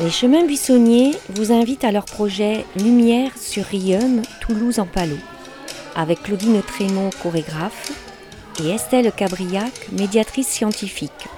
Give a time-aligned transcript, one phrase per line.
[0.00, 5.16] Les chemins buissonniers vous invitent à leur projet Lumière sur Riom, Toulouse en Palo,
[5.94, 7.92] avec Claudine Trémont, chorégraphe,
[8.62, 11.28] et Estelle Cabriac, médiatrice scientifique.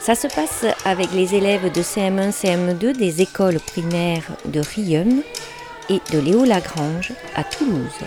[0.00, 5.22] Ça se passe avec les élèves de CM1, CM2 des écoles primaires de Riom
[5.88, 8.00] et de Léo Lagrange à Toulouse.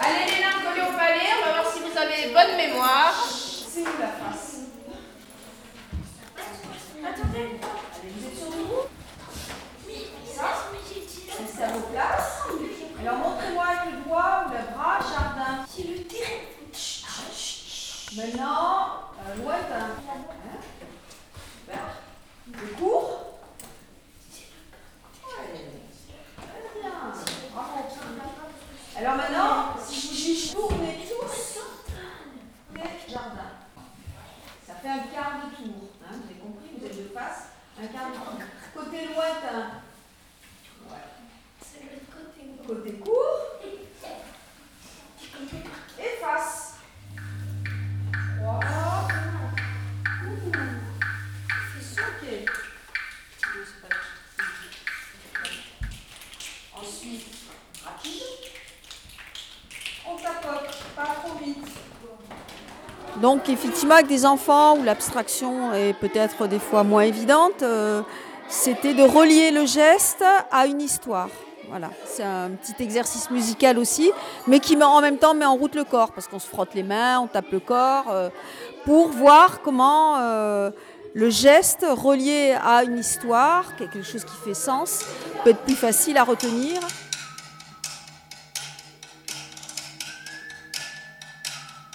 [0.00, 3.14] Allez les nains collés au palais, on va voir si vous avez bonne mémoire.
[3.72, 4.56] C'est où la face
[7.02, 7.60] Attendez, allez,
[8.18, 8.90] vous êtes sur le groupe
[9.86, 10.68] Oui, ça
[11.38, 12.42] Restez à vos places.
[13.00, 15.64] Alors montrez-moi avec le doigt ou le bras, jardin.
[15.74, 16.46] C'est le terrain.
[18.16, 19.90] Maintenant, euh, lointain.
[20.08, 20.58] Hein
[21.60, 21.82] Super.
[22.48, 23.40] Le court
[25.22, 25.52] Ouais.
[26.36, 26.92] Très bien.
[27.52, 27.78] Bravo.
[28.98, 31.58] Alors maintenant, si vous tournez tous,
[32.74, 33.52] les jardins.
[34.66, 35.90] Ça fait un quart de tour.
[36.02, 37.48] Hein, vous avez compris, vous êtes de face.
[37.78, 38.24] Un quart de tour.
[38.74, 39.82] Côté lointain.
[41.60, 42.40] C'est le côté.
[42.66, 43.40] Côté court.
[45.98, 46.76] Et face.
[48.38, 48.60] Trois.
[50.24, 50.52] Ouh.
[56.76, 57.26] Ensuite,
[57.84, 58.22] rapide.
[60.08, 61.66] On tapote, pas trop vite.
[63.20, 68.02] Donc effectivement, avec des enfants où l'abstraction est peut-être des fois moins évidente, euh,
[68.48, 71.30] c'était de relier le geste à une histoire.
[71.68, 74.12] Voilà, c'est un petit exercice musical aussi,
[74.46, 76.84] mais qui en même temps met en route le corps, parce qu'on se frotte les
[76.84, 78.28] mains, on tape le corps, euh,
[78.84, 80.70] pour voir comment euh,
[81.16, 85.02] le geste relié à une histoire, quelque chose qui fait sens,
[85.42, 86.78] peut être plus facile à retenir.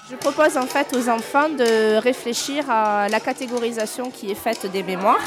[0.09, 4.81] Je propose en fait aux enfants de réfléchir à la catégorisation qui est faite des
[4.81, 5.21] mémoires.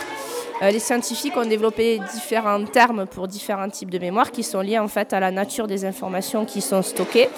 [0.62, 4.78] Euh, les scientifiques ont développé différents termes pour différents types de mémoires qui sont liés
[4.80, 7.28] en fait à la nature des informations qui sont stockées,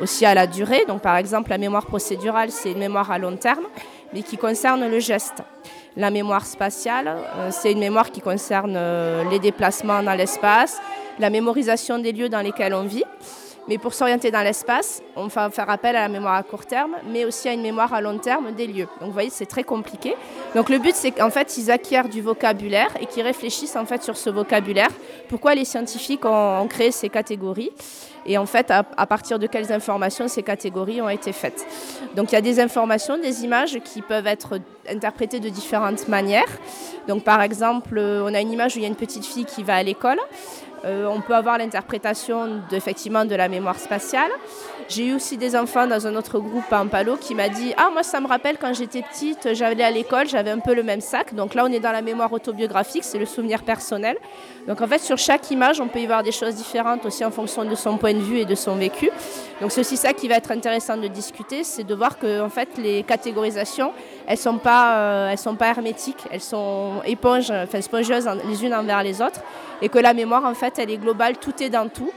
[0.00, 0.84] aussi à la durée.
[0.88, 3.66] Donc par exemple, la mémoire procédurale, c'est une mémoire à long terme,
[4.12, 5.44] mais qui concerne le geste.
[5.96, 10.80] La mémoire spatiale, euh, c'est une mémoire qui concerne euh, les déplacements dans l'espace,
[11.18, 13.04] la mémorisation des lieux dans lesquels on vit.
[13.70, 16.96] Mais pour s'orienter dans l'espace, on va faire appel à la mémoire à court terme,
[17.06, 18.88] mais aussi à une mémoire à long terme des lieux.
[18.98, 20.16] Donc vous voyez, c'est très compliqué.
[20.56, 24.02] Donc le but, c'est qu'en fait, ils acquièrent du vocabulaire et qu'ils réfléchissent en fait
[24.02, 24.90] sur ce vocabulaire.
[25.28, 27.70] Pourquoi les scientifiques ont, créé ces catégories
[28.26, 31.64] et en fait, à, à partir de quelles informations ces catégories ont été faites.
[32.16, 36.50] Donc il y a des informations, des images qui peuvent être interprétées de différentes manières.
[37.08, 39.44] Donc par exemple, euh, on a une image où il y a une petite fille
[39.44, 40.18] qui va à l'école.
[40.84, 44.30] Euh, on peut avoir l'interprétation effectivement de la mémoire spatiale.
[44.90, 47.90] J'ai eu aussi des enfants dans un autre groupe en Palo qui m'a dit Ah,
[47.92, 51.00] moi, ça me rappelle quand j'étais petite, j'allais à l'école, j'avais un peu le même
[51.00, 51.32] sac.
[51.32, 54.16] Donc là, on est dans la mémoire autobiographique, c'est le souvenir personnel.
[54.66, 57.30] Donc en fait, sur chaque image, on peut y voir des choses différentes aussi en
[57.30, 59.10] fonction de son point de vue et de son vécu.
[59.60, 62.50] Donc c'est aussi ça qui va être intéressant de discuter, c'est de voir que en
[62.50, 63.92] fait, les catégorisations,
[64.26, 69.04] elles sont pas, euh, sont pas hermétiques, elles sont éponges, enfin spongieuses les unes envers
[69.04, 69.40] les autres,
[69.82, 72.10] et que la mémoire, en fait, elle est globale, tout est dans tout.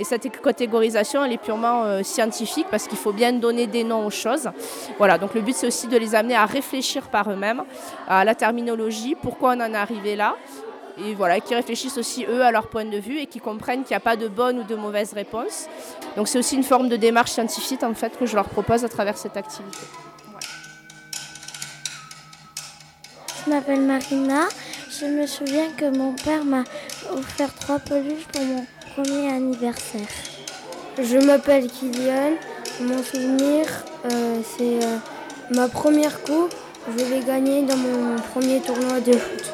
[0.00, 4.04] Et cette catégorisation, elle est purement euh, scientifique parce qu'il faut bien donner des noms
[4.06, 4.50] aux choses.
[4.98, 7.62] Voilà, donc le but, c'est aussi de les amener à réfléchir par eux-mêmes
[8.06, 10.36] à la terminologie, pourquoi on en est arrivé là.
[10.98, 13.94] Et voilà, qui réfléchissent aussi eux à leur point de vue et qui comprennent qu'il
[13.94, 15.66] n'y a pas de bonne ou de mauvaise réponse.
[16.16, 18.88] Donc c'est aussi une forme de démarche scientifique en fait que je leur propose à
[18.88, 19.78] travers cette activité.
[23.46, 24.48] Je m'appelle Marina.
[24.90, 26.64] Je me souviens que mon père m'a
[27.12, 30.39] offert trois peluches pour mon premier anniversaire.
[30.98, 32.32] Je m'appelle Kylian.
[32.80, 33.66] Mon souvenir,
[34.06, 34.96] euh, c'est euh,
[35.54, 36.54] ma première coupe.
[36.96, 39.52] Je l'ai gagnée dans mon premier tournoi de foot.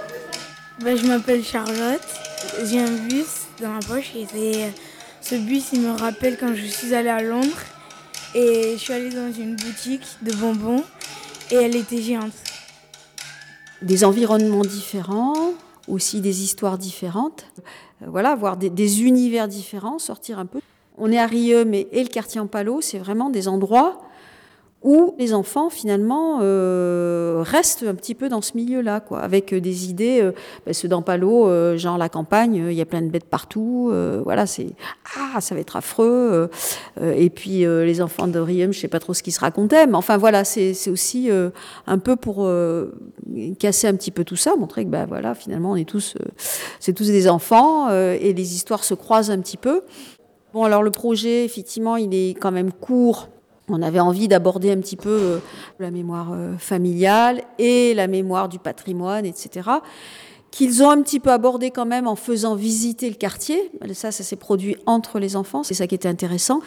[0.81, 2.01] Ben, je m'appelle Charlotte.
[2.65, 3.27] J'ai un bus
[3.61, 4.73] dans ma poche et c'est-
[5.21, 7.63] ce bus il me rappelle quand je suis allée à Londres
[8.35, 10.85] et je suis allée dans une boutique de bonbons
[11.51, 12.33] et elle était géante.
[13.83, 15.53] des environnements différents,
[15.87, 17.45] aussi des histoires différentes.
[18.03, 20.61] Euh, Voilà, voir des, des univers différents, sortir un peu.
[20.99, 24.01] On est à Rieux, mais et le quartier en Palo, c'est vraiment des endroits
[24.83, 29.61] où les enfants finalement euh, restent un petit peu dans ce milieu-là, quoi, avec euh,
[29.61, 30.21] des idées.
[30.23, 30.33] Euh,
[30.65, 33.91] ben, ceux d'Ampalo, euh, genre la campagne, il y a plein de bêtes partout.
[33.93, 34.69] euh, voilà, c'est
[35.17, 36.49] ah, ça va être affreux.
[37.01, 39.89] euh, et puis les enfants de Rieux, je sais pas trop ce qu'ils se racontaient,
[39.89, 41.31] mais enfin voilà, c'est aussi
[41.87, 42.49] un peu pour
[43.59, 46.15] casser un petit peu tout ça, montrer que ben voilà, finalement on est tous,
[46.79, 49.83] c'est tous des enfants et les histoires se croisent un petit peu.
[50.57, 53.29] Bon alors le projet, effectivement, il est quand même court.
[53.69, 55.39] On avait envie d'aborder un petit peu euh,
[55.79, 59.69] la mémoire euh, familiale et la mémoire du patrimoine, etc.
[60.57, 63.71] qu'ils ont un petit peu abordé quand même en faisant visiter le quartier.
[63.93, 66.61] Ça, ça s'est produit entre les enfants, c'est ça qui était intéressant.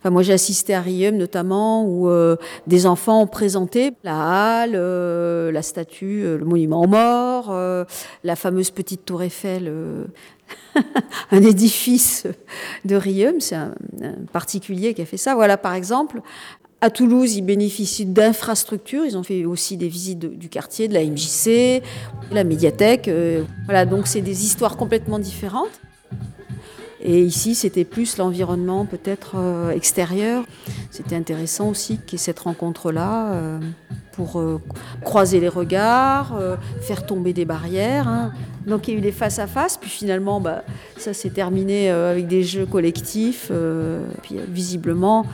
[0.00, 2.34] Enfin, moi, j'ai assisté à Riem notamment, où euh,
[2.66, 7.54] des enfants ont présenté la halle, euh, la statue, euh, le monument aux morts,
[8.24, 9.72] la fameuse petite tour Eiffel.
[11.30, 12.26] un édifice
[12.84, 15.36] de Riem, c'est un, un, particulier qui a fait ça.
[15.36, 16.20] Voilà, par exemple,
[16.80, 19.04] à Toulouse, ils bénéficient d'infrastructures.
[19.04, 21.82] Ils ont fait aussi des visites de, du quartier, de la MJC,
[22.30, 23.08] la médiathèque.
[23.08, 25.80] Euh, voilà, donc c'est des histoires complètement différentes.
[27.00, 30.44] Et ici, c'était plus l'environnement peut-être euh, extérieur.
[30.90, 33.58] C'était intéressant aussi qu'il y ait cette rencontre-là euh,
[34.12, 34.42] pour
[35.02, 36.40] croiser les regards,
[36.80, 38.08] faire tomber des barrières.
[38.08, 38.32] Hein.
[38.66, 40.64] Donc il y a eu des face-à-face, puis finalement, bah,
[40.96, 43.52] ça s'est terminé avec des jeux collectifs.
[44.22, 45.26] puis visiblement,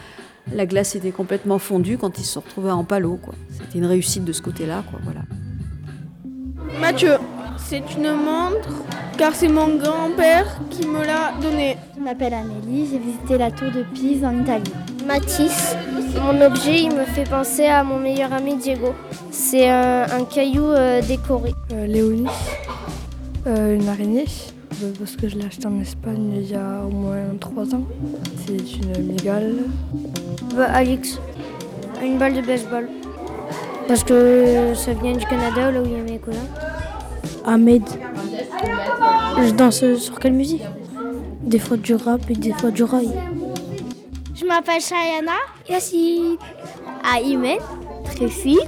[0.50, 3.18] la glace était complètement fondue quand ils se sont retrouvés en palo.
[3.50, 4.82] C'était une réussite de ce côté-là.
[4.90, 5.20] Quoi, voilà.
[6.80, 7.16] Mathieu,
[7.58, 8.68] c'est une montre
[9.18, 11.76] car c'est mon grand-père qui me l'a donnée.
[11.96, 14.72] Je m'appelle Amélie, j'ai visité la tour de Pise en Italie.
[15.06, 15.76] Mathis,
[16.20, 18.94] mon objet il me fait penser à mon meilleur ami Diego.
[19.30, 21.54] C'est un, un caillou euh, décoré.
[21.72, 22.26] Euh, Léonie,
[23.46, 24.26] euh, une araignée,
[24.98, 27.84] parce que je l'ai acheté en Espagne il y a au moins 3 ans.
[28.46, 29.56] C'est une migale.
[30.56, 31.19] Bah, Alix,
[32.02, 32.88] une balle de baseball.
[33.88, 36.38] Parce que ça vient du Canada, là où il y a mes cousins.
[37.44, 37.82] Ahmed,
[39.38, 40.62] Je danse sur quelle musique?
[41.42, 43.10] Des fois du rap et des fois du rail.
[44.34, 45.32] Je m'appelle Shayana.
[45.68, 46.36] Yacine,
[47.04, 47.58] Aïmen,
[48.04, 48.58] Tréfi.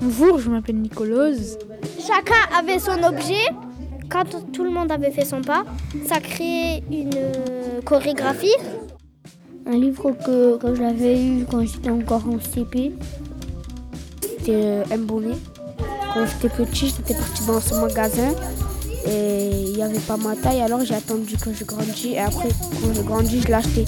[0.00, 1.58] bonjour, je m'appelle Nicolose.
[1.98, 3.46] Chacun avait son objet.
[4.08, 5.64] Quand tout le monde avait fait son pas,
[6.06, 8.54] ça créait une euh, chorégraphie.
[9.66, 12.92] Un livre que, que j'avais eu quand j'étais encore en CP.
[14.20, 15.36] C'était euh, un bonnet.
[16.14, 18.32] Quand j'étais petit, j'étais partie dans ce magasin
[19.08, 22.48] et il n'y avait pas ma taille, alors j'ai attendu que je grandisse et après,
[22.48, 23.84] quand je grandis, je l'ai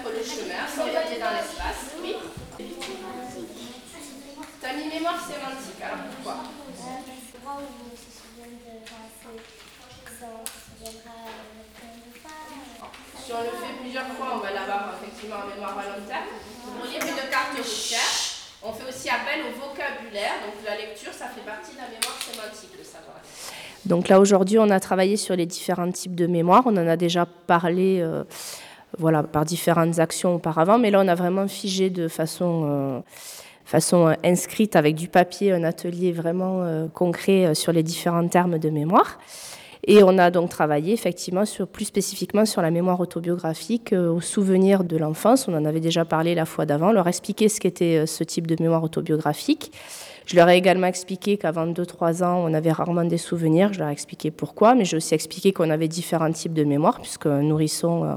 [0.00, 1.94] Le chemin, s'orienter dans l'espace.
[2.02, 2.16] Oui
[4.60, 6.36] T'as mis mémoire sémantique, alors pourquoi?
[13.24, 16.24] Si on le fait plusieurs fois, on va l'avoir effectivement en mémoire volontaire.
[16.64, 18.00] Pour lire une carte routière,
[18.62, 20.32] on fait aussi appel au vocabulaire.
[20.46, 23.16] Donc la lecture, ça fait partie de la mémoire sémantique, le savoir.
[23.84, 26.62] Donc là, aujourd'hui, on a travaillé sur les différents types de mémoire.
[26.66, 28.22] On en a déjà parlé euh,
[28.98, 32.62] voilà, par différentes actions auparavant, mais là, on a vraiment figé de façon...
[32.66, 33.00] Euh,
[33.64, 38.58] façon euh, inscrite avec du papier, un atelier vraiment euh, concret sur les différents termes
[38.58, 39.18] de mémoire.
[39.84, 44.20] Et on a donc travaillé effectivement sur, plus spécifiquement sur la mémoire autobiographique, euh, au
[44.20, 45.48] souvenir de l'enfance.
[45.48, 48.56] On en avait déjà parlé la fois d'avant, leur expliquer ce qu'était ce type de
[48.62, 49.72] mémoire autobiographique.
[50.24, 53.72] Je leur ai également expliqué qu'avant 2-3 ans, on avait rarement des souvenirs.
[53.72, 57.00] Je leur ai expliqué pourquoi, mais j'ai aussi expliqué qu'on avait différents types de mémoire,
[57.00, 58.14] puisque nourrisson, euh,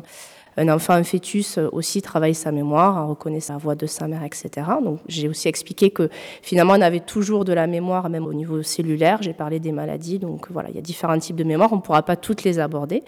[0.57, 4.23] un enfant, un fœtus euh, aussi travaille sa mémoire, reconnaît sa voix de sa mère,
[4.23, 4.67] etc.
[4.83, 6.09] Donc j'ai aussi expliqué que
[6.41, 9.21] finalement on avait toujours de la mémoire, même au niveau cellulaire.
[9.21, 11.73] J'ai parlé des maladies, donc voilà, il y a différents types de mémoire.
[11.73, 13.03] On ne pourra pas toutes les aborder.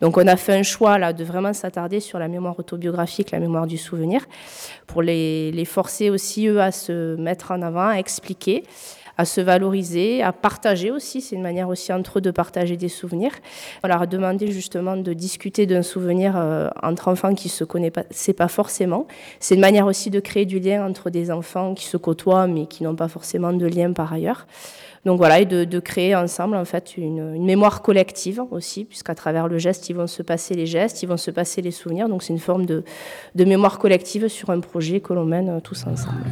[0.00, 3.40] Donc on a fait un choix là de vraiment s'attarder sur la mémoire autobiographique, la
[3.40, 4.24] mémoire du souvenir,
[4.86, 8.64] pour les, les forcer aussi eux à se mettre en avant, à expliquer
[9.18, 11.20] à se valoriser, à partager aussi.
[11.20, 13.32] C'est une manière aussi entre eux de partager des souvenirs.
[13.84, 18.32] On leur a demandé justement de discuter d'un souvenir euh, entre enfants qui se connaissaient
[18.32, 19.06] pas forcément.
[19.40, 22.66] C'est une manière aussi de créer du lien entre des enfants qui se côtoient mais
[22.66, 24.46] qui n'ont pas forcément de lien par ailleurs.
[25.04, 29.58] Donc voilà, et de, créer ensemble en fait une, mémoire collective aussi, puisqu'à travers le
[29.58, 32.08] geste, ils vont se passer les gestes, ils vont se passer les souvenirs.
[32.08, 32.84] Donc c'est une forme de,
[33.34, 36.22] de mémoire collective sur un projet que l'on mène euh, tous ensemble.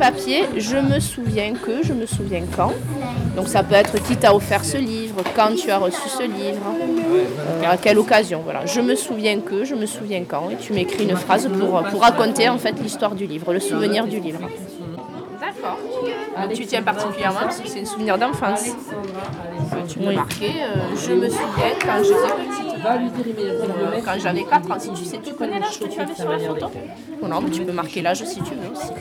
[0.00, 2.72] Papier, je me souviens que, je me souviens quand.
[3.36, 6.64] Donc ça peut être qui t'a offert ce livre, quand tu as reçu ce livre,
[7.68, 8.40] à quelle occasion.
[8.42, 8.64] Voilà.
[8.64, 10.48] Je me souviens que, je me souviens quand.
[10.50, 14.06] Et tu m'écris une phrase pour, pour raconter en fait l'histoire du livre, le souvenir
[14.06, 14.40] du livre.
[15.40, 15.78] D'accord.
[16.54, 18.64] Tu tiens particulièrement parce que c'est un souvenir d'enfance.
[19.88, 20.46] Tu m'as marqué.
[20.46, 22.69] euh, je me souviens quand j'étais petite.
[22.86, 26.28] Euh, Quand j'avais 4 ans, si tu sais, tu connais l'âge que tu avais sur
[26.28, 26.66] la photo
[27.22, 28.92] Ou non, mais tu peux marquer l'âge si tu veux aussi.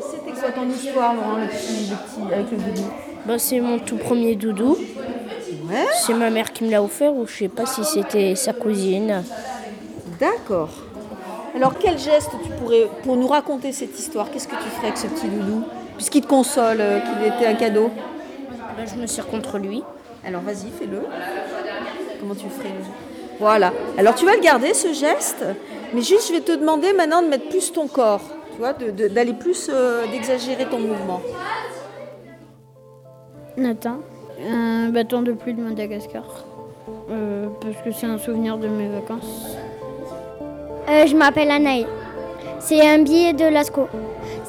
[0.00, 2.88] C'était quoi ton histoire, Laurent, le petit, le petit, avec le doudou?
[3.26, 4.76] Bah, c'est mon tout premier doudou.
[6.04, 9.22] C'est ma mère qui me l'a offert ou je sais pas si c'était sa cousine.
[10.18, 10.70] D'accord.
[11.54, 14.98] Alors quel geste tu pourrais, pour nous raconter cette histoire, qu'est-ce que tu ferais avec
[14.98, 15.62] ce petit loulou
[15.96, 17.90] Puisqu'il te console, euh, qu'il était un cadeau.
[18.76, 19.82] Ben, je me sers contre lui.
[20.26, 21.02] Alors vas-y, fais-le.
[22.20, 22.84] Comment tu ferais le
[23.38, 23.72] Voilà.
[23.98, 25.44] Alors tu vas le garder, ce geste,
[25.94, 28.20] mais juste je vais te demander maintenant de mettre plus ton corps,
[28.52, 31.20] tu vois, de- de- d'aller plus, euh, d'exagérer ton mouvement.
[33.56, 33.98] Nathan,
[34.48, 36.24] un bâton de pluie de Madagascar.
[37.10, 39.56] Euh, parce que c'est un souvenir de mes vacances.
[40.88, 41.86] Euh, je m'appelle Anaï.
[42.58, 43.88] C'est un billet de Lascaux.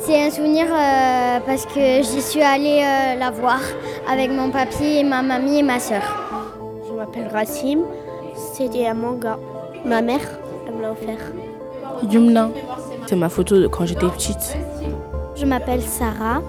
[0.04, 3.60] C'est un souvenir euh, parce que j'y suis allée euh, la voir
[4.10, 6.02] avec mon papy, et ma mamie et ma soeur.
[6.88, 7.82] Je m'appelle Racim.
[8.54, 9.38] C'était un manga.
[9.86, 10.22] Ma mère,
[10.68, 11.20] elle me l'a offert.
[12.10, 12.50] Yumna.
[13.06, 14.58] C'est ma photo de quand j'étais petite.
[15.36, 16.42] Je m'appelle Sarah.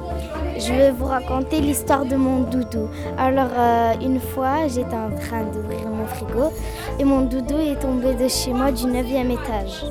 [0.58, 2.88] Je vais vous raconter l'histoire de mon doudou.
[3.18, 6.52] Alors, euh, une fois, j'étais en train d'ouvrir mon frigo
[6.98, 9.84] et mon doudou est tombé de chez moi du 9e étage.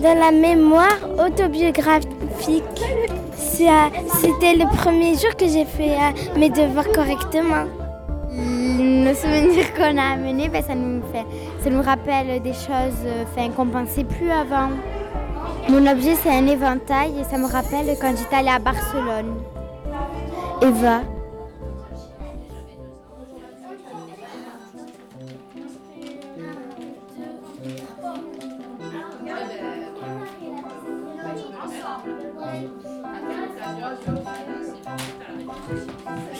[0.00, 2.17] Dans la mémoire autobiographique,
[4.20, 7.64] c'était le premier jour que j'ai fait euh, mes devoirs correctement.
[8.30, 11.24] Le souvenir qu'on a amené, ben, ça, nous fait,
[11.62, 14.70] ça nous rappelle des choses euh, enfin, qu'on ne pensait plus avant.
[15.68, 19.34] Mon objet, c'est un éventail et ça me rappelle quand j'étais allée à Barcelone.
[20.62, 21.17] Eva.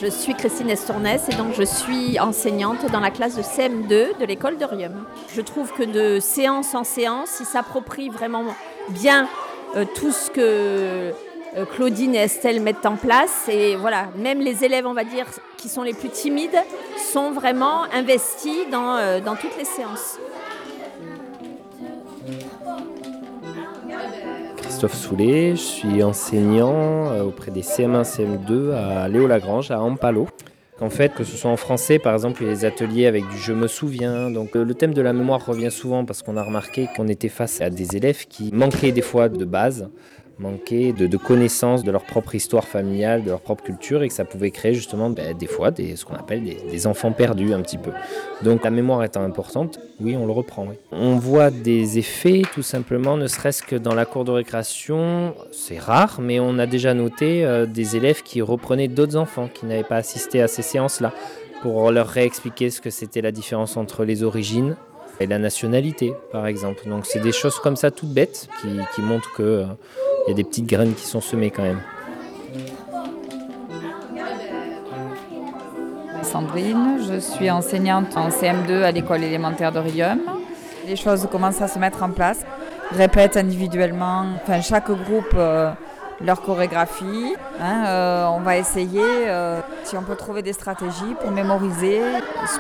[0.01, 4.25] Je suis Christine Estournès et donc je suis enseignante dans la classe de CM2 de
[4.25, 5.05] l'école de Rium.
[5.35, 8.45] Je trouve que de séance en séance, ils s'approprient vraiment
[8.91, 9.29] bien
[9.75, 13.49] euh, tout ce que euh, Claudine et Estelle mettent en place.
[13.49, 15.27] Et voilà, même les élèves, on va dire,
[15.57, 16.63] qui sont les plus timides,
[17.13, 20.19] sont vraiment investis dans, euh, dans toutes les séances.
[24.79, 30.29] Christophe Soulet, je suis enseignant euh, auprès des CM1, CM2 à Léo Lagrange, à Ampalo.
[30.81, 33.67] En fait, que ce soit en français, par exemple, des ateliers avec du je me
[33.67, 34.31] souviens.
[34.31, 37.29] Donc euh, le thème de la mémoire revient souvent parce qu'on a remarqué qu'on était
[37.29, 39.91] face à des élèves qui manquaient des fois de base,
[40.39, 44.25] manquaient de, connaissances de leur propre histoire familiale, de leur propre culture, et que ça
[44.25, 47.61] pouvait créer justement ben, des fois des, ce qu'on appelle des, des enfants perdus un
[47.61, 47.91] petit peu.
[48.43, 50.67] Donc la mémoire étant importante, oui, on le reprend.
[50.69, 50.77] oui.
[50.93, 55.79] On voit des effets tout simplement, ne serait-ce que dans la cour de récréation, c'est
[55.79, 59.83] rare, mais on a déjà noté euh, des élèves qui reprenaient d'autres enfants qui n'avaient
[59.83, 61.13] pas assisté à ces séances-là
[61.63, 64.77] pour leur réexpliquer ce que c'était la différence entre les origines
[65.21, 66.89] et la nationalité, par exemple.
[66.89, 69.65] Donc c'est des choses comme ça toutes bêtes qui, montrent que euh,
[70.29, 71.81] y a des petites graines qui sont semées quand même.
[76.23, 80.21] Sandrine, je suis enseignante en CM2 à l'école élémentaire de Rium.
[80.87, 82.45] Les choses commencent à se mettre en place,
[82.91, 85.71] répètent individuellement, enfin chaque groupe euh,
[86.21, 87.35] leur chorégraphie.
[87.61, 92.01] hein, euh, on va essayer euh, si on peut trouver des stratégies pour mémoriser,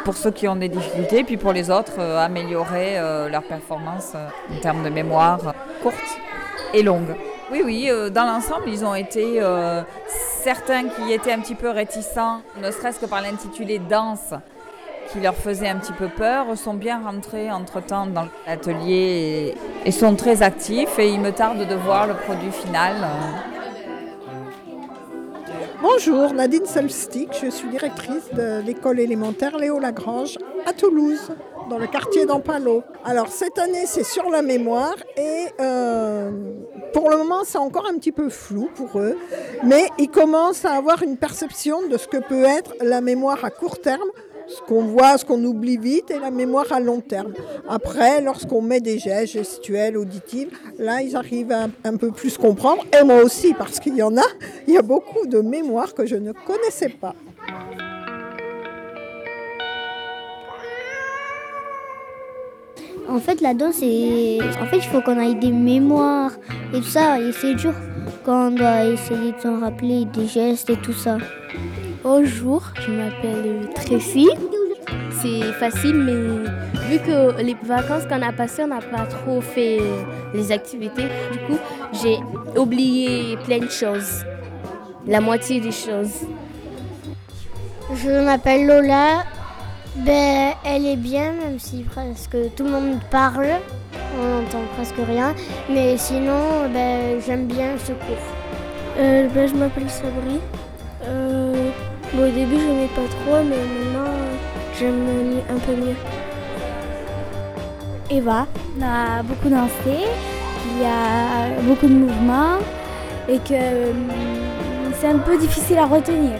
[0.04, 2.98] pour ceux qui ont des difficultés, puis pour les autres, euh, améliorer
[3.30, 5.94] leur performance en termes de mémoire courte
[6.74, 7.14] et longue.
[7.50, 9.40] Oui, oui, dans l'ensemble, ils ont été
[10.42, 14.34] certains qui étaient un petit peu réticents, ne serait-ce que par l'intitulé danse
[15.12, 20.14] qui leur faisait un petit peu peur, sont bien rentrés entre-temps dans l'atelier et, sont
[20.16, 22.94] très actifs et il me tarde de voir le produit final.
[25.80, 30.36] Bonjour, Nadine Solstic, je suis directrice de l'école élémentaire Léo Lagrange
[30.66, 31.30] à Toulouse,
[31.70, 32.82] dans le quartier d'Ampalo.
[33.04, 36.30] Alors cette année c'est sur la mémoire et euh,
[36.92, 39.16] pour le moment c'est encore un petit peu flou pour eux,
[39.62, 43.50] mais ils commencent à avoir une perception de ce que peut être la mémoire à
[43.50, 44.10] court terme
[44.48, 47.32] ce qu'on voit, ce qu'on oublie vite et la mémoire à long terme.
[47.68, 52.84] Après, lorsqu'on met des gestes gestuels, auditifs, là, ils arrivent à un peu plus comprendre.
[52.98, 54.26] Et moi aussi, parce qu'il y en a,
[54.66, 57.14] il y a beaucoup de mémoires que je ne connaissais pas.
[63.08, 63.76] En fait, la danse.
[63.76, 66.32] En fait, il faut qu'on ait des mémoires
[66.74, 67.18] et tout ça.
[67.20, 67.72] Et c'est dur
[68.24, 71.16] quand on doit essayer de s'en rappeler des gestes et tout ça.
[72.04, 74.28] Bonjour, je m'appelle Tracy.
[75.20, 76.48] C'est facile, mais
[76.88, 79.80] vu que les vacances qu'on a passées, on n'a pas trop fait
[80.32, 81.58] les activités, du coup,
[82.00, 82.18] j'ai
[82.56, 84.24] oublié plein de choses.
[85.08, 86.26] La moitié des choses.
[87.92, 89.24] Je m'appelle Lola.
[89.96, 93.48] Ben, elle est bien, même si presque tout le monde parle.
[94.20, 95.34] On n'entend presque rien.
[95.68, 98.16] Mais sinon, ben, j'aime bien ce cours.
[98.98, 100.40] Euh, ben, je m'appelle Sabri.
[102.14, 104.34] Euh, bon, au début, je n'aimais pas trop, mais maintenant, euh,
[104.78, 105.96] j'aime un peu mieux.
[108.10, 108.46] Eva.
[108.78, 110.06] On a beaucoup dansé,
[110.66, 112.58] il y a beaucoup de mouvements
[113.28, 116.38] et que hum, c'est un peu difficile à retenir.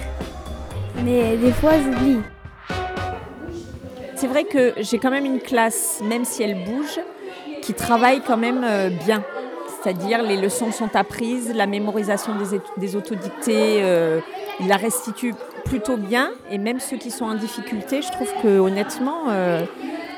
[1.05, 2.21] Mais des fois, j'oublie.
[4.15, 6.99] C'est vrai que j'ai quand même une classe, même si elle bouge,
[7.63, 9.23] qui travaille quand même euh, bien.
[9.81, 14.21] C'est-à-dire les leçons sont apprises, la mémorisation des, des autodictées, euh,
[14.59, 15.35] il la restitue
[15.65, 16.31] plutôt bien.
[16.51, 19.63] Et même ceux qui sont en difficulté, je trouve que honnêtement, euh,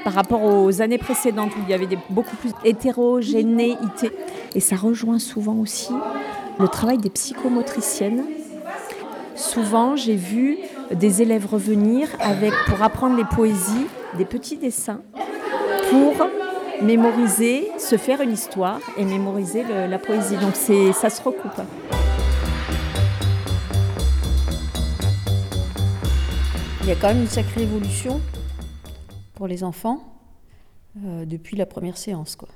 [0.04, 4.10] par rapport aux années précédentes où il y avait des, beaucoup plus d'hétérogénéité,
[4.54, 5.92] et ça rejoint souvent aussi
[6.58, 8.24] le travail des psychomotriciennes.
[9.34, 10.58] Souvent, j'ai vu
[10.90, 13.86] des élèves revenir avec, pour apprendre les poésies,
[14.18, 15.00] des petits dessins
[15.90, 16.28] pour
[16.82, 20.36] mémoriser, se faire une histoire et mémoriser la poésie.
[20.36, 20.54] Donc
[20.94, 21.60] ça se recoupe.
[26.90, 28.20] Y a quand même une sacrée évolution
[29.34, 30.00] pour les enfants
[31.04, 32.34] euh, depuis la première séance.
[32.34, 32.48] Quoi.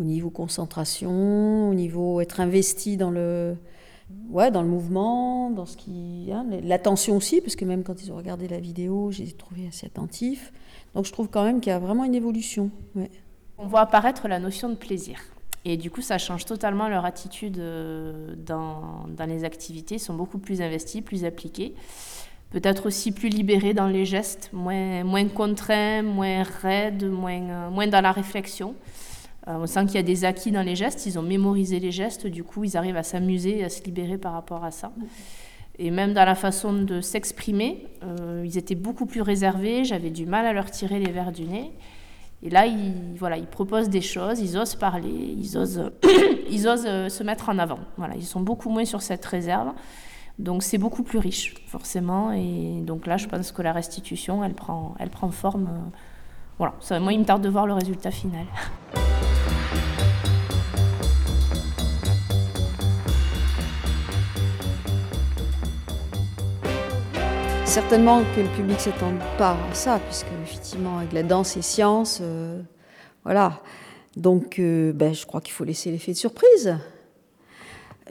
[0.00, 3.58] Au niveau concentration, au niveau être investi dans le,
[4.30, 6.30] ouais, dans le mouvement, dans ce qui.
[6.32, 9.84] Hein, l'attention aussi, parce que même quand ils ont regardé la vidéo, j'ai trouvé assez
[9.84, 10.54] attentif.
[10.94, 12.70] Donc je trouve quand même qu'il y a vraiment une évolution.
[13.58, 15.18] On voit apparaître la notion de plaisir.
[15.66, 19.96] Et du coup, ça change totalement leur attitude euh, dans, dans les activités.
[19.96, 21.74] Ils sont beaucoup plus investis, plus appliqués.
[22.54, 27.88] Peut-être aussi plus libérés dans les gestes, moins, moins contraints, moins raides, moins, euh, moins
[27.88, 28.76] dans la réflexion.
[29.48, 31.04] Euh, on sent qu'il y a des acquis dans les gestes.
[31.04, 32.28] Ils ont mémorisé les gestes.
[32.28, 34.92] Du coup, ils arrivent à s'amuser, à se libérer par rapport à ça.
[35.80, 39.84] Et même dans la façon de s'exprimer, euh, ils étaient beaucoup plus réservés.
[39.84, 41.72] J'avais du mal à leur tirer les verres du nez.
[42.44, 45.90] Et là, ils, voilà, ils proposent des choses, ils osent parler, ils osent,
[46.52, 47.80] ils osent se mettre en avant.
[47.96, 49.72] Voilà, ils sont beaucoup moins sur cette réserve.
[50.38, 52.32] Donc c'est beaucoup plus riche, forcément.
[52.32, 55.68] Et donc là, je pense que la restitution, elle prend, elle prend forme.
[55.68, 55.78] Euh,
[56.58, 58.46] voilà, moi, il me tarde de voir le résultat final.
[67.64, 71.62] Certainement que le public ne s'attend pas à ça, puisque effectivement, avec la danse et
[71.62, 72.62] science, euh,
[73.24, 73.62] voilà.
[74.16, 76.76] Donc, euh, ben, je crois qu'il faut laisser l'effet de surprise.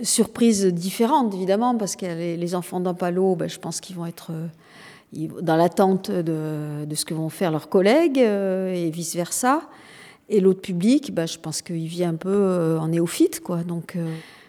[0.02, 5.28] Surprise différente, évidemment, parce que les, enfants d'Ampalo, ben, je pense qu'ils vont être euh,
[5.42, 9.62] dans l'attente de, ce que vont faire leurs collègues euh, et vice-versa.
[10.30, 13.64] Et l'autre public, ben, je pense qu'il vit un peu euh, en néophyte, quoi.
[13.64, 13.96] Donc,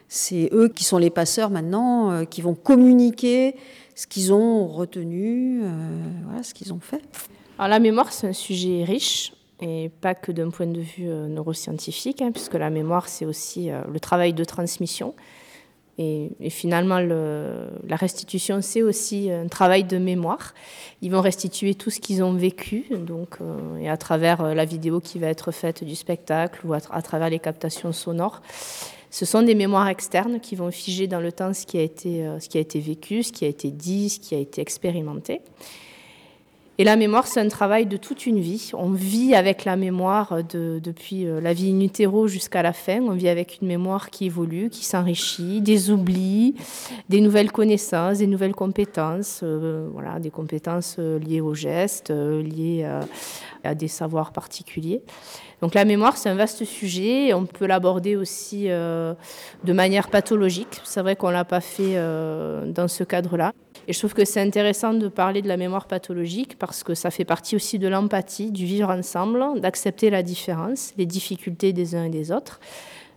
[0.08, 3.54] c'est eux qui sont les passeurs maintenant, qui vont communiquer
[3.94, 5.62] ce qu'ils ont retenu,
[6.24, 7.02] voilà, ce qu'ils ont fait.
[7.58, 11.28] Alors la mémoire, c'est un sujet riche, et pas que d'un point de vue euh,
[11.28, 15.14] neuroscientifique, hein, puisque la mémoire, c'est aussi euh, le travail de transmission.
[15.96, 20.52] Et, finalement, le, la restitution, c'est aussi un travail de mémoire.
[21.02, 24.98] Ils vont restituer tout ce qu'ils ont vécu, donc, euh, et à travers la vidéo
[24.98, 28.42] qui va être faite du spectacle ou à, à travers les captations sonores.
[29.14, 32.26] Ce sont des mémoires externes qui vont figer dans le temps ce qui a été,
[32.26, 34.60] euh, ce qui a été vécu, ce qui a été dit, ce qui a été
[34.60, 35.40] expérimenté.
[36.76, 38.72] Et la mémoire, c'est un travail de toute une vie.
[38.74, 43.00] On vit avec la mémoire de, depuis euh, la vie in jusqu'à la fin.
[43.00, 46.56] On vit avec une mémoire qui évolue, qui s'enrichit, des oublis,
[47.08, 52.84] des nouvelles connaissances, des nouvelles compétences, euh, voilà, des compétences euh, liées aux gestes, liées
[53.62, 55.00] à, des savoirs particuliers.
[55.64, 57.32] Donc la mémoire, c'est un vaste sujet.
[57.32, 59.14] On peut l'aborder aussi euh,
[59.64, 60.82] de manière pathologique.
[60.84, 63.54] C'est vrai qu'on ne l'a pas fait euh, dans ce cadre-là.
[63.88, 67.10] Et je trouve que c'est intéressant de parler de la mémoire pathologique parce que ça
[67.10, 72.04] fait partie aussi de l'empathie, du vivre ensemble, d'accepter la différence, les difficultés des uns
[72.04, 72.60] et des autres.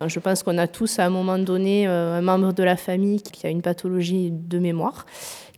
[0.06, 3.20] Je pense qu'on a tous à un moment donné euh, un membre de la famille
[3.20, 5.04] qui a une pathologie de mémoire,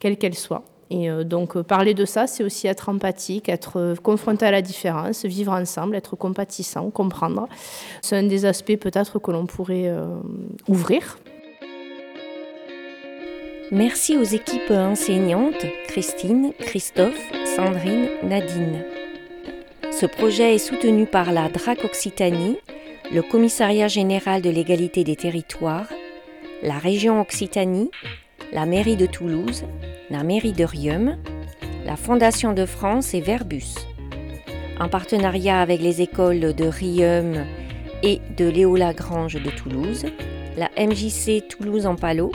[0.00, 0.64] quelle qu'elle soit.
[0.90, 4.61] Et euh, donc parler de ça, c'est aussi être empathique, être euh, confronté à la
[4.61, 7.48] différence, vivre ensemble, être compatissant, comprendre.
[8.03, 10.07] C'est un des aspects peut-être que l'on pourrait euh,
[10.68, 11.18] ouvrir
[13.72, 17.20] Merci aux équipes enseignantes Christine, Christophe,
[17.55, 18.85] Sandrine, Nadine.
[19.92, 22.57] Ce projet est soutenu par la DRAC Occitanie,
[23.12, 25.87] le Commissariat général de l'égalité des territoires,
[26.64, 27.92] la région Occitanie,
[28.53, 29.64] la mairie de Toulouse,
[30.11, 31.16] la mairie de Riom,
[31.85, 33.74] la Fondation de France et Verbus.
[34.79, 37.44] En partenariat avec les écoles de Riom
[38.03, 40.07] et de Léo Lagrange de Toulouse,
[40.57, 42.33] la MJC Toulouse en Palo,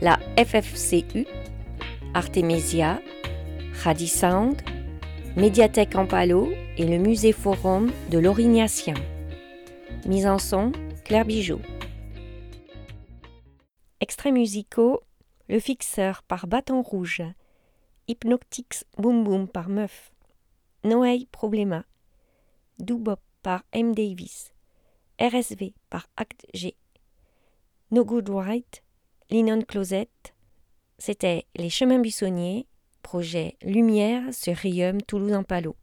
[0.00, 1.26] la FFCU,
[2.14, 3.00] Artemisia,
[3.82, 4.56] Radisound,
[5.36, 8.94] Médiathèque en Palo et le Musée Forum de l'Orignacien.
[10.06, 10.72] Mise en son,
[11.04, 11.60] Claire Bijot.
[14.30, 15.00] Musicaux
[15.48, 17.22] Le Fixeur par Bâton Rouge,
[18.06, 20.12] Hypnotix Boom Boom par Meuf,
[20.84, 21.84] Noé Problema,
[22.78, 23.94] Doubop par M.
[23.94, 24.52] Davis.
[25.20, 26.74] RSV par Acte G.
[27.90, 28.82] No Good Right,
[29.30, 30.08] Linon Closet.
[30.98, 32.66] C'était Les Chemins Buissonniers,
[33.02, 35.76] projet Lumière sur Rium Toulouse en Palo.